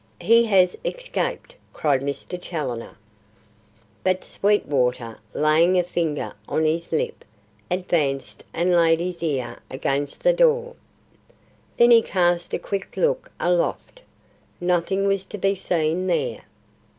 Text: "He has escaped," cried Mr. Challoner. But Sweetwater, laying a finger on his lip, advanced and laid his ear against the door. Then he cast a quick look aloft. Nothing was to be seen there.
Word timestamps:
"He 0.19 0.45
has 0.45 0.75
escaped," 0.83 1.53
cried 1.73 2.01
Mr. 2.01 2.41
Challoner. 2.41 2.97
But 4.03 4.23
Sweetwater, 4.23 5.19
laying 5.35 5.77
a 5.77 5.83
finger 5.83 6.33
on 6.49 6.65
his 6.65 6.91
lip, 6.91 7.23
advanced 7.69 8.43
and 8.51 8.75
laid 8.75 8.99
his 8.99 9.21
ear 9.21 9.59
against 9.69 10.23
the 10.23 10.33
door. 10.33 10.73
Then 11.77 11.91
he 11.91 12.01
cast 12.01 12.51
a 12.55 12.57
quick 12.57 12.97
look 12.97 13.31
aloft. 13.39 14.01
Nothing 14.59 15.05
was 15.05 15.23
to 15.25 15.37
be 15.37 15.53
seen 15.53 16.07
there. 16.07 16.45